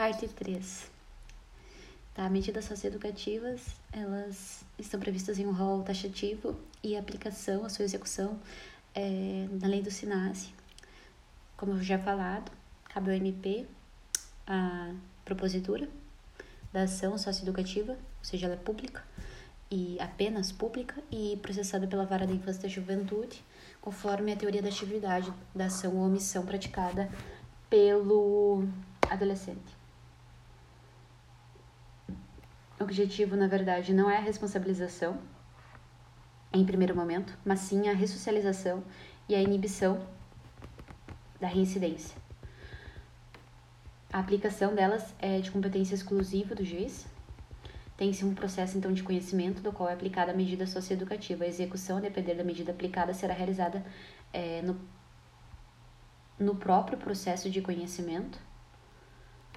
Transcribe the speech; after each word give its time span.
Parte 0.00 0.26
3. 0.28 0.90
Tá, 2.14 2.26
medidas 2.30 2.64
socioeducativas, 2.64 3.76
elas 3.92 4.64
estão 4.78 4.98
previstas 4.98 5.38
em 5.38 5.46
um 5.46 5.52
rol 5.52 5.82
taxativo 5.82 6.58
e 6.82 6.96
a 6.96 7.00
aplicação, 7.00 7.66
a 7.66 7.68
sua 7.68 7.84
execução 7.84 8.40
é, 8.94 9.46
na 9.60 9.68
lei 9.68 9.82
do 9.82 9.90
SINASE. 9.90 10.54
Como 11.54 11.72
eu 11.72 11.82
já 11.82 11.98
falado, 11.98 12.50
cabe 12.84 13.10
ao 13.10 13.16
MP 13.18 13.66
a 14.46 14.90
propositura 15.22 15.86
da 16.72 16.84
ação 16.84 17.18
socioeducativa, 17.18 17.92
ou 17.92 18.24
seja, 18.24 18.46
ela 18.46 18.54
é 18.54 18.56
pública 18.58 19.04
e 19.70 19.98
apenas 20.00 20.50
pública 20.50 20.94
e 21.12 21.38
processada 21.42 21.86
pela 21.86 22.06
vara 22.06 22.26
da 22.26 22.32
infância 22.32 22.60
e 22.60 22.62
da 22.62 22.68
juventude, 22.68 23.44
conforme 23.82 24.32
a 24.32 24.36
teoria 24.36 24.62
da 24.62 24.70
atividade 24.70 25.30
da 25.54 25.66
ação 25.66 25.94
ou 25.94 26.06
omissão 26.06 26.46
praticada 26.46 27.06
pelo 27.68 28.66
adolescente. 29.10 29.78
O 32.69 32.69
objetivo, 32.80 33.36
na 33.36 33.46
verdade, 33.46 33.92
não 33.92 34.10
é 34.10 34.16
a 34.16 34.20
responsabilização 34.20 35.18
em 36.52 36.64
primeiro 36.64 36.96
momento, 36.96 37.38
mas 37.44 37.60
sim 37.60 37.88
a 37.88 37.92
ressocialização 37.92 38.82
e 39.28 39.34
a 39.34 39.40
inibição 39.40 40.04
da 41.38 41.46
reincidência. 41.46 42.16
A 44.12 44.18
aplicação 44.18 44.74
delas 44.74 45.14
é 45.20 45.38
de 45.40 45.50
competência 45.50 45.94
exclusiva 45.94 46.54
do 46.54 46.64
juiz. 46.64 47.06
Tem-se 47.96 48.24
um 48.24 48.34
processo, 48.34 48.76
então, 48.76 48.92
de 48.92 49.02
conhecimento 49.02 49.62
do 49.62 49.72
qual 49.72 49.88
é 49.88 49.92
aplicada 49.92 50.32
a 50.32 50.34
medida 50.34 50.66
socioeducativa. 50.66 51.44
A 51.44 51.46
execução, 51.46 51.98
a 51.98 52.00
depender 52.00 52.34
da 52.34 52.42
medida 52.42 52.72
aplicada, 52.72 53.14
será 53.14 53.32
realizada 53.32 53.84
é, 54.32 54.62
no, 54.62 54.80
no 56.38 56.56
próprio 56.56 56.98
processo 56.98 57.48
de 57.48 57.60
conhecimento 57.60 58.38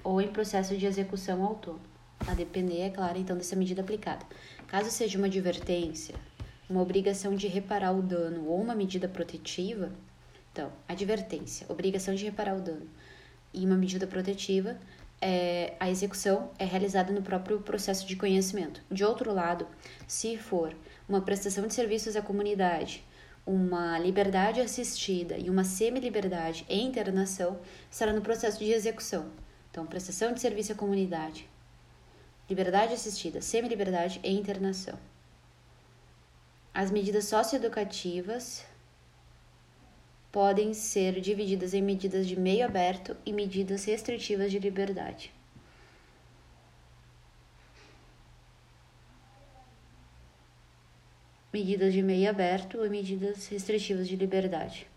ou 0.04 0.20
em 0.20 0.28
processo 0.28 0.76
de 0.76 0.86
execução 0.86 1.42
autônomo, 1.42 1.82
a 2.26 2.34
depender, 2.34 2.80
é 2.80 2.90
claro, 2.90 3.18
então, 3.18 3.36
dessa 3.36 3.56
medida 3.56 3.82
aplicada. 3.82 4.24
Caso 4.66 4.90
seja 4.90 5.18
uma 5.18 5.26
advertência, 5.26 6.14
uma 6.68 6.80
obrigação 6.80 7.34
de 7.34 7.46
reparar 7.46 7.92
o 7.92 8.02
dano 8.02 8.46
ou 8.48 8.60
uma 8.60 8.74
medida 8.74 9.08
protetiva, 9.08 9.92
então, 10.52 10.72
advertência, 10.88 11.66
obrigação 11.68 12.14
de 12.14 12.24
reparar 12.24 12.56
o 12.56 12.60
dano 12.60 12.88
e 13.52 13.64
uma 13.64 13.76
medida 13.76 14.06
protetiva, 14.06 14.78
é, 15.20 15.74
a 15.78 15.88
execução 15.88 16.50
é 16.58 16.64
realizada 16.64 17.12
no 17.12 17.22
próprio 17.22 17.60
processo 17.60 18.06
de 18.06 18.16
conhecimento. 18.16 18.82
De 18.90 19.04
outro 19.04 19.32
lado, 19.32 19.66
se 20.06 20.36
for 20.36 20.74
uma 21.08 21.20
prestação 21.20 21.66
de 21.66 21.74
serviços 21.74 22.16
à 22.16 22.22
comunidade, 22.22 23.04
uma 23.46 23.98
liberdade 23.98 24.60
assistida 24.60 25.38
e 25.38 25.48
uma 25.48 25.64
semi-liberdade 25.64 26.64
em 26.68 26.86
internação, 26.86 27.58
será 27.90 28.12
no 28.12 28.22
processo 28.22 28.58
de 28.58 28.72
execução. 28.72 29.26
Então, 29.70 29.86
prestação 29.86 30.32
de 30.32 30.40
serviço 30.40 30.72
à 30.72 30.74
comunidade, 30.74 31.48
liberdade 32.48 32.94
assistida, 32.94 33.40
semi-liberdade 33.40 34.20
e 34.22 34.32
internação. 34.32 34.98
As 36.72 36.90
medidas 36.90 37.26
socioeducativas 37.26 38.64
podem 40.32 40.74
ser 40.74 41.20
divididas 41.20 41.72
em 41.74 41.80
medidas 41.80 42.26
de 42.26 42.38
meio 42.38 42.66
aberto 42.66 43.16
e 43.24 43.32
medidas 43.32 43.84
restritivas 43.84 44.50
de 44.50 44.58
liberdade. 44.58 45.32
Medidas 51.52 51.92
de 51.92 52.02
meio 52.02 52.28
aberto 52.28 52.84
e 52.84 52.88
medidas 52.88 53.46
restritivas 53.46 54.08
de 54.08 54.16
liberdade. 54.16 54.88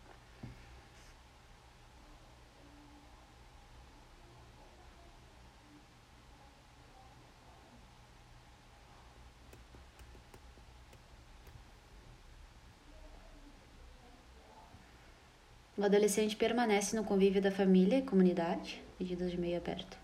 O 15.78 15.84
adolescente 15.84 16.36
permanece 16.36 16.96
no 16.96 17.04
convívio 17.04 17.40
da 17.40 17.52
família 17.52 18.00
e 18.00 18.02
comunidade, 18.02 18.82
medidas 19.00 19.30
de 19.30 19.40
meio 19.40 19.58
aberto. 19.58 19.96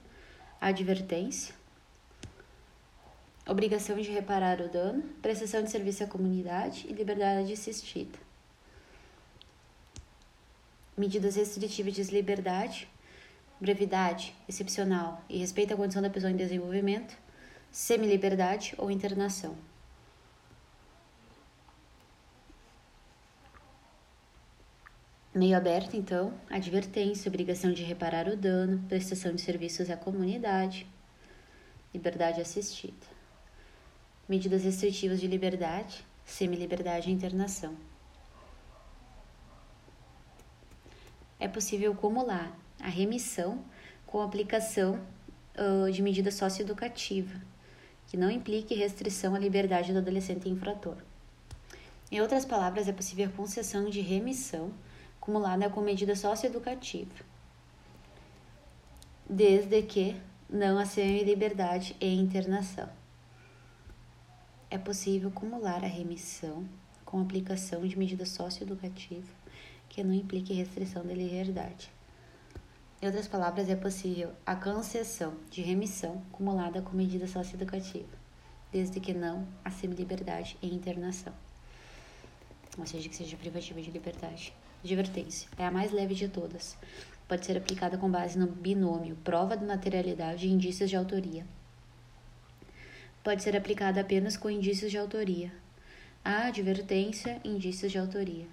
Advertência. 0.62 1.56
Obrigação 3.48 3.98
de 3.98 4.12
reparar 4.12 4.62
o 4.62 4.70
dano, 4.70 5.02
prestação 5.20 5.64
de 5.64 5.72
serviço 5.72 6.04
à 6.04 6.08
comunidade 6.08 6.86
e 6.88 6.94
liberdade 6.94 7.54
assistida. 7.54 8.20
Medidas 10.96 11.38
restritivas 11.38 11.96
de 11.96 12.04
liberdade, 12.04 12.88
brevidade, 13.60 14.36
excepcional 14.48 15.24
e 15.28 15.40
respeito 15.40 15.74
à 15.74 15.76
condição 15.76 16.04
da 16.04 16.10
pessoa 16.10 16.32
em 16.32 16.38
desenvolvimento, 16.38 17.18
semi-liberdade 17.72 18.76
ou 18.78 18.92
internação. 18.92 19.58
Meio 25.36 25.58
aberto, 25.58 25.96
então, 25.96 26.32
advertência, 26.48 27.28
obrigação 27.28 27.74
de 27.74 27.82
reparar 27.84 28.28
o 28.28 28.38
dano, 28.38 28.84
prestação 28.88 29.34
de 29.34 29.42
serviços 29.42 29.90
à 29.90 29.98
comunidade, 29.98 30.86
liberdade 31.92 32.40
assistida. 32.40 33.08
Medidas 34.30 34.64
restritivas 34.64 35.20
de 35.20 35.26
liberdade, 35.26 36.06
semi-liberdade 36.24 37.10
e 37.10 37.14
internação. 37.14 37.76
É 41.40 41.48
possível 41.48 41.94
acumular 41.94 42.56
a 42.80 42.88
remissão 42.88 43.66
com 44.06 44.22
a 44.22 44.26
aplicação 44.26 45.04
uh, 45.58 45.92
de 45.92 46.04
medida 46.04 46.30
socioeducativa, 46.30 47.42
que 48.06 48.16
não 48.16 48.30
implique 48.30 48.76
restrição 48.76 49.34
à 49.34 49.40
liberdade 49.40 49.94
do 49.94 49.98
adolescente 49.98 50.48
infrator. 50.48 50.98
Em 52.12 52.22
outras 52.22 52.46
palavras, 52.46 52.88
é 52.88 52.94
possível 52.94 53.26
a 53.26 53.36
concessão 53.36 53.90
de 53.90 54.00
remissão 54.00 54.72
acumulada 55.24 55.70
com 55.70 55.80
medida 55.80 56.18
socioeducativa, 56.18 57.24
desde 59.28 59.82
que 59.82 60.20
não 60.50 60.78
a 60.78 60.86
semi-liberdade 60.86 61.96
e 62.02 62.14
internação. 62.14 62.90
É 64.70 64.78
possível 64.78 65.30
acumular 65.30 65.82
a 65.82 65.88
remissão 65.88 66.68
com 67.06 67.22
aplicação 67.22 67.88
de 67.88 67.98
medida 67.98 68.26
socioeducativa 68.26 69.32
que 69.88 70.04
não 70.04 70.14
implique 70.14 70.54
restrição 70.54 71.06
da 71.06 71.14
liberdade. 71.14 71.90
Em 73.02 73.06
outras 73.06 73.28
palavras, 73.28 73.70
é 73.70 73.78
possível 73.78 74.34
a 74.46 74.58
concessão 74.58 75.36
de 75.50 75.62
remissão 75.62 76.22
acumulada 76.34 76.82
com 76.82 76.98
medida 76.98 77.28
socioeducativa, 77.28 78.18
desde 78.74 79.00
que 79.00 79.14
não 79.14 79.48
a 79.64 79.72
semi-liberdade 79.72 80.58
e 80.62 80.68
internação, 80.68 81.34
ou 82.78 82.86
seja, 82.86 83.08
que 83.08 83.16
seja 83.16 83.38
privativa 83.38 83.82
de 83.82 83.90
liberdade. 83.90 84.54
Advertência. 84.84 85.48
É 85.58 85.66
a 85.66 85.72
mais 85.72 85.92
leve 85.92 86.14
de 86.14 86.28
todas. 86.28 86.78
Pode 87.28 87.46
ser 87.46 87.58
aplicada 87.58 87.98
com 87.98 88.12
base 88.12 88.38
no 88.38 88.48
binômio 88.48 89.16
prova 89.24 89.56
de 89.56 89.64
materialidade 89.64 90.46
e 90.46 90.52
indícios 90.52 90.90
de 90.90 90.98
autoria. 90.98 91.46
Pode 93.24 93.42
ser 93.42 93.56
aplicada 93.56 94.02
apenas 94.02 94.36
com 94.36 94.50
indícios 94.50 94.92
de 94.92 94.98
autoria. 94.98 95.54
A 96.24 96.48
advertência, 96.48 97.40
indícios 97.46 97.92
de 97.92 97.98
autoria. 97.98 98.46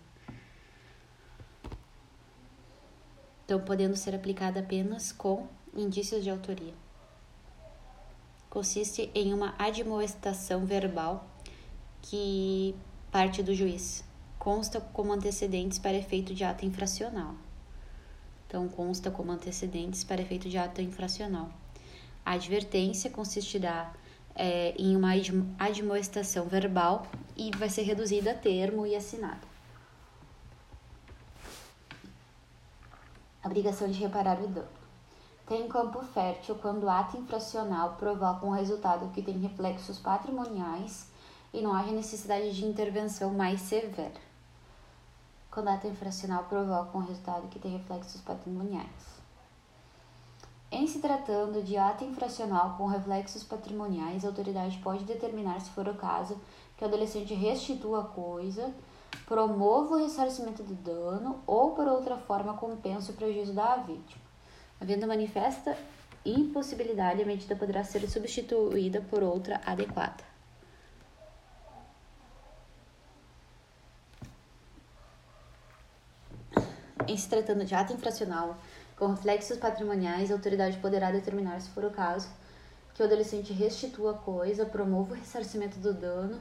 Então, 3.44 3.60
podendo 3.60 3.96
ser 3.96 4.14
aplicada 4.14 4.60
apenas 4.60 5.10
com 5.10 5.48
indícios 5.74 6.22
de 6.22 6.30
autoria. 6.30 6.74
Consiste 8.48 9.10
em 9.12 9.34
uma 9.34 9.56
admoestação 9.58 10.64
verbal 10.64 11.28
que 12.02 12.74
parte 13.10 13.42
do 13.42 13.52
juiz 13.52 14.04
consta 14.40 14.80
como 14.80 15.12
antecedentes 15.12 15.78
para 15.78 15.92
efeito 15.92 16.32
de 16.34 16.44
ato 16.44 16.64
infracional. 16.64 17.34
Então, 18.46 18.66
consta 18.68 19.10
como 19.10 19.30
antecedentes 19.30 20.02
para 20.02 20.22
efeito 20.22 20.48
de 20.48 20.56
ato 20.56 20.80
infracional. 20.80 21.50
A 22.24 22.32
advertência 22.32 23.10
consistirá 23.10 23.92
é, 24.34 24.74
em 24.78 24.96
uma 24.96 25.10
admoestação 25.58 26.46
verbal 26.46 27.06
e 27.36 27.50
vai 27.54 27.68
ser 27.68 27.82
reduzida 27.82 28.30
a 28.30 28.34
termo 28.34 28.86
e 28.86 28.96
assinada. 28.96 29.46
Obrigação 33.44 33.90
de 33.90 33.98
reparar 33.98 34.40
o 34.42 34.48
dano. 34.48 34.68
Tem 35.46 35.68
campo 35.68 36.02
fértil 36.02 36.54
quando 36.54 36.84
o 36.84 36.90
ato 36.90 37.18
infracional 37.18 37.96
provoca 37.96 38.46
um 38.46 38.52
resultado 38.52 39.12
que 39.12 39.20
tem 39.20 39.38
reflexos 39.38 39.98
patrimoniais 39.98 41.08
e 41.52 41.60
não 41.60 41.74
haja 41.74 41.92
necessidade 41.92 42.56
de 42.56 42.64
intervenção 42.64 43.34
mais 43.34 43.60
severa 43.60 44.29
quando 45.50 45.68
ato 45.68 45.86
infracional 45.86 46.44
provoca 46.44 46.96
um 46.96 47.02
resultado 47.02 47.48
que 47.48 47.58
tem 47.58 47.72
reflexos 47.72 48.20
patrimoniais. 48.20 49.20
Em 50.72 50.86
se 50.86 51.00
tratando 51.00 51.64
de 51.64 51.76
ato 51.76 52.04
infracional 52.04 52.76
com 52.76 52.86
reflexos 52.86 53.42
patrimoniais, 53.42 54.24
a 54.24 54.28
autoridade 54.28 54.78
pode 54.78 55.02
determinar, 55.04 55.60
se 55.60 55.70
for 55.70 55.88
o 55.88 55.94
caso, 55.94 56.40
que 56.76 56.84
o 56.84 56.86
adolescente 56.86 57.34
restitua 57.34 58.02
a 58.02 58.04
coisa, 58.04 58.72
promova 59.26 59.96
o 59.96 59.98
ressarcimento 59.98 60.62
do 60.62 60.74
dano 60.74 61.42
ou, 61.44 61.72
por 61.72 61.88
outra 61.88 62.16
forma, 62.16 62.54
compensa 62.54 63.10
o 63.10 63.14
prejuízo 63.16 63.52
da 63.52 63.76
vítima. 63.76 64.22
Havendo 64.80 65.08
manifesta 65.08 65.76
impossibilidade, 66.24 67.22
a 67.22 67.26
medida 67.26 67.56
poderá 67.56 67.82
ser 67.82 68.08
substituída 68.08 69.00
por 69.00 69.24
outra 69.24 69.60
adequada. 69.66 70.22
Em 77.10 77.16
se 77.16 77.28
tratando 77.28 77.64
de 77.64 77.74
ato 77.74 77.92
infracional 77.92 78.56
com 78.96 79.08
reflexos 79.08 79.58
patrimoniais, 79.58 80.30
a 80.30 80.34
autoridade 80.34 80.78
poderá 80.78 81.10
determinar, 81.10 81.60
se 81.60 81.68
for 81.70 81.84
o 81.84 81.90
caso, 81.90 82.28
que 82.94 83.02
o 83.02 83.04
adolescente 83.04 83.52
restitua 83.52 84.12
a 84.12 84.14
coisa, 84.14 84.64
promova 84.64 85.14
o 85.14 85.16
ressarcimento 85.16 85.76
do 85.80 85.92
dano 85.92 86.40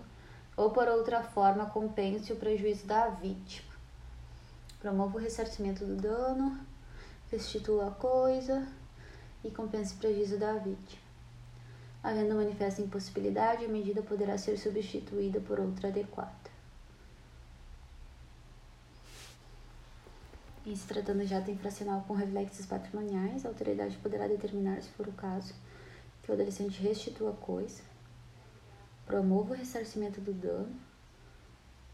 ou, 0.56 0.70
por 0.70 0.88
outra 0.88 1.24
forma, 1.24 1.66
compense 1.66 2.32
o 2.32 2.36
prejuízo 2.36 2.86
da 2.86 3.08
vítima. 3.08 3.74
Promova 4.80 5.18
o 5.18 5.20
ressarcimento 5.20 5.84
do 5.84 5.96
dano, 5.96 6.60
restitua 7.32 7.88
a 7.88 7.92
coisa 7.92 8.68
e 9.44 9.50
compense 9.50 9.96
o 9.96 9.98
prejuízo 9.98 10.38
da 10.38 10.54
vítima. 10.54 11.02
Havendo 12.04 12.36
manifesta 12.36 12.80
impossibilidade, 12.80 13.66
a 13.66 13.68
medida 13.68 14.04
poderá 14.04 14.38
ser 14.38 14.56
substituída 14.56 15.40
por 15.40 15.60
outra 15.60 15.88
adequada. 15.88 16.59
Em 20.70 20.76
se 20.76 20.86
tratando 20.86 21.26
de 21.26 21.34
ato 21.34 21.50
infracional 21.50 22.06
com 22.08 22.14
reflexos 22.14 22.64
patrimoniais, 22.68 23.44
a 23.44 23.50
autoridade 23.50 23.98
poderá 23.98 24.28
determinar, 24.28 24.80
se 24.84 24.90
for 24.90 25.08
o 25.08 25.12
caso, 25.14 25.56
que 26.22 26.30
o 26.30 26.34
adolescente 26.36 26.80
restitua 26.80 27.32
a 27.32 27.34
coisa, 27.34 27.82
promova 29.04 29.56
o 29.56 29.58
ressarcimento 29.58 30.22
do 30.22 30.32
dano 30.32 30.80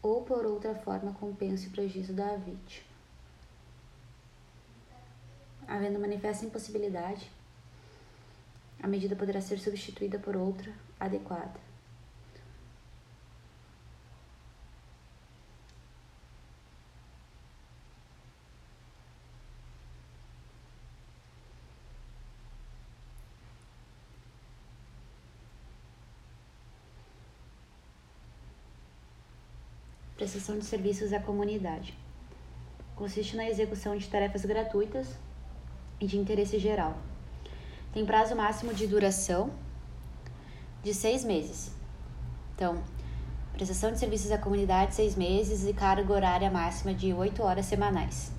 ou, 0.02 0.24
por 0.24 0.44
outra 0.44 0.74
forma, 0.74 1.14
compense 1.14 1.68
o 1.68 1.70
prejuízo 1.70 2.12
da 2.12 2.36
vítima. 2.36 2.86
Havendo 5.66 5.98
manifesta 5.98 6.44
impossibilidade, 6.44 7.32
a 8.82 8.86
medida 8.86 9.16
poderá 9.16 9.40
ser 9.40 9.58
substituída 9.58 10.18
por 10.18 10.36
outra 10.36 10.70
adequada. 11.00 11.65
Prestação 30.16 30.58
de 30.58 30.64
serviços 30.64 31.12
à 31.12 31.20
comunidade. 31.20 31.92
Consiste 32.94 33.36
na 33.36 33.46
execução 33.46 33.94
de 33.94 34.08
tarefas 34.08 34.46
gratuitas 34.46 35.08
e 36.00 36.06
de 36.06 36.16
interesse 36.16 36.58
geral. 36.58 36.96
Tem 37.92 38.06
prazo 38.06 38.34
máximo 38.34 38.72
de 38.72 38.86
duração 38.86 39.50
de 40.82 40.94
seis 40.94 41.22
meses. 41.22 41.70
Então, 42.54 42.82
prestação 43.52 43.92
de 43.92 43.98
serviços 43.98 44.32
à 44.32 44.38
comunidade, 44.38 44.94
seis 44.94 45.14
meses 45.14 45.66
e 45.68 45.74
carga 45.74 46.10
horária 46.10 46.50
máxima 46.50 46.94
de 46.94 47.12
oito 47.12 47.42
horas 47.42 47.66
semanais. 47.66 48.32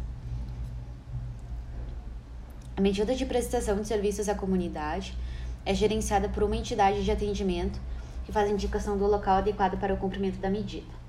A 2.76 2.82
medida 2.82 3.14
de 3.14 3.24
prestação 3.24 3.80
de 3.80 3.88
serviços 3.88 4.28
à 4.28 4.34
comunidade 4.34 5.16
é 5.64 5.76
gerenciada 5.76 6.28
por 6.28 6.42
uma 6.42 6.58
entidade 6.58 7.06
de 7.06 7.12
atendimento 7.12 7.80
que 8.26 8.32
faz 8.32 8.50
indicação 8.50 8.98
do 8.98 9.06
local 9.06 9.38
adequado 9.38 9.80
para 9.80 9.94
o 9.94 9.98
cumprimento 9.98 10.40
da 10.40 10.50
medida. 10.50 11.07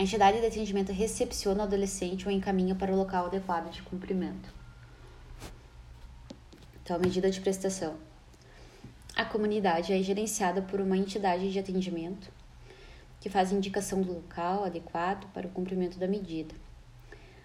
A 0.00 0.02
entidade 0.02 0.40
de 0.40 0.46
atendimento 0.46 0.92
recepciona 0.92 1.60
o 1.60 1.66
adolescente 1.66 2.26
ou 2.26 2.32
encaminha 2.32 2.74
para 2.74 2.90
o 2.90 2.96
local 2.96 3.26
adequado 3.26 3.70
de 3.70 3.82
cumprimento. 3.82 4.50
Então, 6.82 6.96
a 6.96 6.98
medida 6.98 7.30
de 7.30 7.38
prestação. 7.38 7.98
A 9.14 9.26
comunidade 9.26 9.92
é 9.92 10.02
gerenciada 10.02 10.62
por 10.62 10.80
uma 10.80 10.96
entidade 10.96 11.52
de 11.52 11.58
atendimento 11.58 12.32
que 13.20 13.28
faz 13.28 13.52
indicação 13.52 14.00
do 14.00 14.14
local 14.14 14.64
adequado 14.64 15.30
para 15.34 15.46
o 15.46 15.50
cumprimento 15.50 15.98
da 15.98 16.08
medida. 16.08 16.54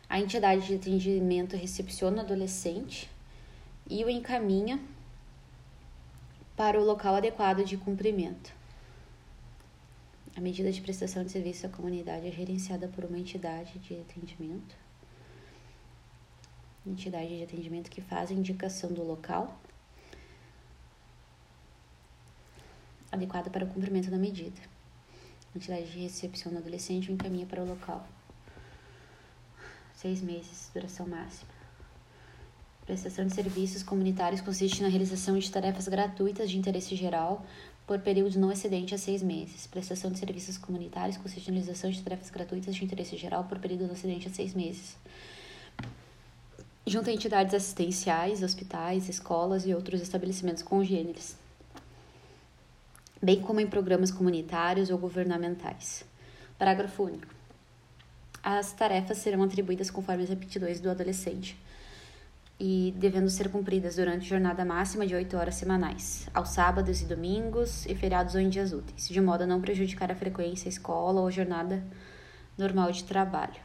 A 0.08 0.18
entidade 0.22 0.66
de 0.66 0.76
atendimento 0.76 1.58
recepciona 1.58 2.20
o 2.20 2.22
adolescente 2.22 3.12
e 3.90 4.02
o 4.06 4.10
encaminha 4.10 4.80
para 6.56 6.80
o 6.80 6.86
local 6.86 7.16
adequado 7.16 7.66
de 7.66 7.76
cumprimento. 7.76 8.54
A 10.36 10.42
medida 10.42 10.70
de 10.70 10.82
prestação 10.82 11.24
de 11.24 11.32
serviço 11.32 11.66
à 11.66 11.70
comunidade 11.70 12.28
é 12.28 12.32
gerenciada 12.32 12.90
por 12.90 13.06
uma 13.06 13.18
entidade 13.18 13.80
de 13.80 13.94
atendimento, 13.94 14.76
entidade 16.86 17.38
de 17.38 17.44
atendimento 17.44 17.90
que 17.90 18.02
faz 18.02 18.30
a 18.30 18.34
indicação 18.34 18.92
do 18.92 19.02
local 19.02 19.58
adequada 23.10 23.50
para 23.50 23.64
o 23.64 23.68
cumprimento 23.70 24.12
da 24.12 24.18
medida. 24.18 24.60
Entidade 25.56 25.90
de 25.90 26.00
recepção 26.00 26.52
do 26.52 26.58
adolescente 26.58 27.10
o 27.10 27.14
encaminha 27.14 27.46
para 27.46 27.62
o 27.62 27.66
local. 27.66 28.06
Seis 29.94 30.22
meses, 30.22 30.70
duração 30.74 31.08
máxima. 31.08 31.50
Prestação 32.86 33.26
de 33.26 33.34
serviços 33.34 33.82
comunitários 33.82 34.42
consiste 34.42 34.84
na 34.84 34.90
realização 34.90 35.40
de 35.40 35.50
tarefas 35.50 35.88
gratuitas 35.88 36.52
de 36.52 36.58
interesse 36.58 36.94
geral 36.94 37.46
por 37.86 38.00
período 38.00 38.40
não 38.40 38.52
excedente 38.52 38.96
a 38.96 38.98
seis 38.98 39.22
meses. 39.22 39.68
Prestação 39.68 40.12
de 40.12 40.18
serviços 40.18 40.58
comunitários 40.58 41.18
consiste 41.18 41.48
na 41.48 41.54
realização 41.54 41.90
de 41.90 42.02
tarefas 42.02 42.30
gratuitas 42.30 42.76
de 42.76 42.84
interesse 42.84 43.16
geral 43.16 43.44
por 43.44 43.60
período 43.60 43.86
não 43.86 43.94
excedente 43.94 44.28
a 44.28 44.32
seis 44.32 44.54
meses. 44.54 44.98
Junto 46.88 47.10
a 47.10 47.14
entidades 47.14 47.54
assistenciais, 47.54 48.44
hospitais, 48.44 49.10
escolas 49.10 49.66
e 49.66 49.74
outros 49.74 50.02
estabelecimentos 50.02 50.64
congêneres, 50.64 51.36
bem 53.22 53.42
como 53.42 53.60
em 53.60 53.68
programas 53.68 54.12
comunitários 54.12 54.90
ou 54.90 54.98
governamentais. 54.98 56.06
Parágrafo 56.58 57.04
único. 57.04 57.34
As 58.44 58.72
tarefas 58.74 59.18
serão 59.18 59.42
atribuídas 59.42 59.90
conforme 59.90 60.24
as 60.24 60.32
aptidões 60.32 60.80
do 60.80 60.90
adolescente 60.90 61.58
e 62.60 62.94
devendo 62.98 63.30
ser 63.30 63.50
cumpridas 63.50 63.98
durante 63.98 64.26
jornada 64.26 64.64
máxima 64.64 65.06
de 65.06 65.14
8 65.14 65.36
horas 65.36 65.56
semanais, 65.56 66.30
aos 66.34 66.50
sábados 66.50 67.02
e 67.02 67.06
domingos 67.06 67.86
e 67.86 67.96
feriados 67.96 68.36
ou 68.36 68.42
em 68.42 68.50
dias 68.50 68.72
úteis, 68.72 69.08
de 69.10 69.20
modo 69.20 69.44
a 69.44 69.48
não 69.48 69.60
prejudicar 69.60 70.12
a 70.12 70.16
frequência, 70.16 70.70
escola 70.70 71.22
ou 71.22 71.30
jornada 71.30 71.84
normal 72.58 72.92
de 72.92 73.04
trabalho. 73.04 73.60